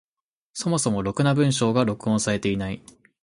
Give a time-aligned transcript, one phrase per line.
[0.53, 2.81] そもそもろくな文章が録音されていない。